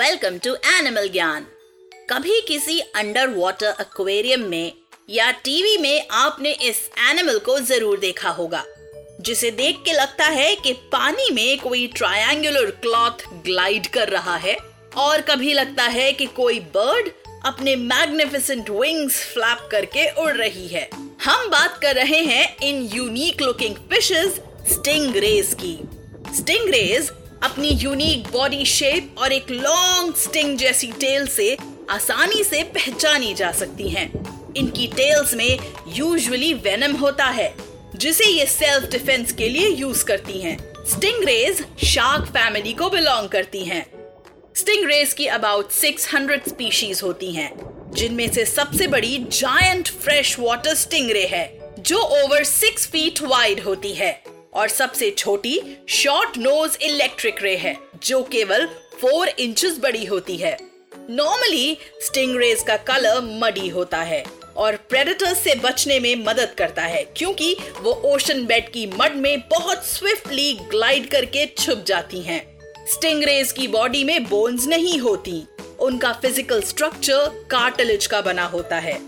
Welcome 0.00 0.36
to 0.38 0.54
animal 0.66 1.08
ज्ञान 1.08 1.46
कभी 2.10 2.40
किसी 2.40 2.78
अंडर 2.80 3.30
वाटर 3.30 3.74
एक्वेरियम 3.80 4.44
में 4.50 4.72
या 5.10 5.30
टीवी 5.44 5.76
में 5.78 6.06
आपने 6.10 6.52
इस 6.68 6.78
एनिमल 7.08 7.38
को 7.38 7.58
ज़रूर 7.60 7.98
देखा 7.98 8.30
होगा, 8.30 8.62
जिसे 9.20 9.50
देख 9.50 9.82
के 9.84 9.92
लगता 9.92 10.26
है 10.26 10.54
कि 10.56 10.72
पानी 10.92 11.28
में 11.34 11.58
कोई 11.58 11.86
ट्रायंगुलर 11.96 12.70
क्लॉथ 12.82 13.26
ग्लाइड 13.44 13.86
कर 13.86 14.08
रहा 14.08 14.36
है 14.36 14.56
और 14.98 15.20
कभी 15.30 15.52
लगता 15.52 15.84
है 15.88 16.10
कि 16.12 16.26
कोई 16.36 16.60
बर्ड 16.76 17.10
अपने 17.46 17.76
मैग्निफिसेंट 17.76 18.70
विंग्स 18.70 19.22
फ्लैप 19.34 19.68
करके 19.72 20.10
उड़ 20.22 20.32
रही 20.32 20.66
है। 20.68 20.88
हम 21.24 21.48
बात 21.50 21.78
कर 21.82 21.94
रहे 21.96 22.24
हैं 22.24 22.56
इन 22.62 22.82
unique 22.94 23.42
looking 23.42 23.76
fishes 23.92 24.40
sting 24.72 25.16
raise 25.18 25.56
की। 25.60 25.78
स्टिंग 26.36 26.68
रेज 26.70 27.10
अपनी 27.42 27.68
यूनिक 27.68 28.26
बॉडी 28.32 28.64
शेप 28.64 29.18
और 29.18 29.32
एक 29.32 29.50
लॉन्ग 29.50 30.14
स्टिंग 30.14 30.56
जैसी 30.58 30.86
टेल 30.92 31.26
से 31.26 31.56
आसानी 31.90 32.42
से 32.44 32.62
पहचानी 32.62 33.32
जा 33.34 33.52
सकती 33.52 33.88
हैं। 33.88 34.06
इनकी 34.56 34.86
टेल्स 34.86 35.34
में 35.34 35.58
यूजुअली 35.88 36.52
वेनम 36.54 36.96
होता 36.96 37.24
है 37.24 37.54
जिसे 37.96 38.24
ये 38.24 38.46
सेल्फ 38.46 38.90
डिफेंस 38.90 39.32
के 39.32 39.48
लिए 39.48 39.68
यूज़ 39.68 40.04
करती 40.04 40.40
हैं। 40.40 40.56
स्टिंगरेज 40.86 41.64
शार्क 41.84 42.24
फैमिली 42.24 42.72
को 42.72 42.90
बिलोंग 42.90 43.28
करती 43.28 43.64
हैं। 43.64 43.84
स्टिंगरेज 44.56 45.12
की 45.12 45.26
अबाउट 45.26 45.70
600 45.72 46.48
स्पीशीज 46.48 47.00
होती 47.02 47.32
हैं, 47.32 47.52
जिनमें 47.94 48.28
से 48.32 48.44
सबसे 48.44 48.86
बड़ी 48.86 49.16
जायंट 49.18 49.88
फ्रेश 49.88 50.36
वाटर 50.38 50.74
स्टिंगरे 50.74 51.24
है 51.26 51.72
जो 51.78 51.98
ओवर 51.98 52.44
सिक्स 52.44 52.86
फीट 52.86 53.22
वाइड 53.22 53.60
होती 53.60 53.92
है 53.92 54.12
और 54.52 54.68
सबसे 54.68 55.10
छोटी 55.10 55.60
शॉर्ट 55.88 56.38
नोज़ 56.38 56.76
इलेक्ट्रिक 56.82 57.42
रे 57.42 57.54
है, 57.56 57.76
जो 58.04 58.22
केवल 58.22 58.66
फोर 59.00 59.28
इंचेस 59.28 59.78
बड़ी 59.78 60.04
होती 60.04 60.36
है 60.36 60.56
नॉर्मली 61.10 61.76
स्टिंगरेज 62.02 62.62
का 62.62 62.76
कलर 62.88 63.20
मडी 63.40 63.68
होता 63.68 63.98
है 64.02 64.24
और 64.56 64.76
प्रेडेटर्स 64.88 65.38
से 65.38 65.54
बचने 65.54 65.98
में 66.00 66.24
मदद 66.24 66.54
करता 66.58 66.82
है, 66.82 67.02
क्योंकि 67.16 67.54
वो 67.80 67.92
ओशन 68.06 68.44
बेड 68.46 68.68
की 68.72 68.86
मड 68.94 69.16
में 69.16 69.40
बहुत 69.50 69.86
स्विफ्टली 69.86 70.52
ग्लाइड 70.70 71.10
करके 71.10 71.46
छुप 71.58 71.84
जाती 71.86 72.20
हैं। 72.22 72.42
स्टिंग 72.88 73.24
रेज 73.24 73.52
की 73.52 73.68
बॉडी 73.68 74.04
में 74.04 74.24
बोन्स 74.24 74.66
नहीं 74.66 74.98
होती, 74.98 75.42
उनका 75.80 76.12
फ़िज़िकल 76.12 76.62
स्ट्रक्चर 76.62 77.28
कार्टिलेज 77.50 78.06
का 78.06 78.20
बना 78.20 78.44
होता 78.46 78.78
है 78.78 78.98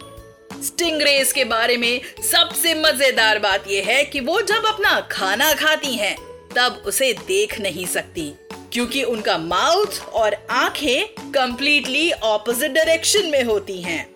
स्टिंगरेज 0.62 1.32
के 1.32 1.44
बारे 1.44 1.76
में 1.76 2.00
सबसे 2.30 2.74
मज़ेदार 2.74 3.38
बात 3.38 3.64
यह 3.68 3.86
है 3.86 4.04
कि 4.04 4.20
वो 4.20 4.40
जब 4.40 4.66
अपना 4.66 5.00
खाना 5.00 5.52
खाती 5.52 5.94
हैं, 5.96 6.16
तब 6.56 6.82
उसे 6.86 7.12
देख 7.12 7.60
नहीं 7.60 7.86
सकती 7.86 8.32
क्योंकि 8.72 9.02
उनका 9.02 9.38
माउथ 9.38 10.00
और 10.12 10.34
आँखें 10.50 11.30
कंप्लीटली 11.32 12.10
ऑपोजिट 12.12 12.72
डायरेक्शन 12.72 13.30
में 13.30 13.42
होती 13.44 13.82
हैं। 13.82 14.14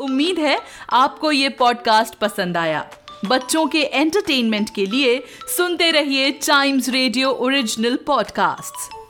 उम्मीद 0.00 0.38
है 0.38 0.58
आपको 0.90 1.32
ये 1.32 1.48
पॉडकास्ट 1.48 2.14
पसंद 2.14 2.56
आया 2.56 2.90
बच्चों 3.24 3.66
के 3.66 3.82
एंटरटेनमेंट 3.82 4.70
के 4.74 4.86
लिए 4.86 5.22
सुनते 5.56 5.90
रहिए 5.90 6.30
टाइम्स 6.30 6.88
रेडियो 6.88 7.30
ओरिजिनल 7.30 7.96
पॉडकास्ट्स 8.06 9.01